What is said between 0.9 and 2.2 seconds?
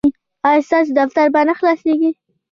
دفتر به نه خلاصیږي؟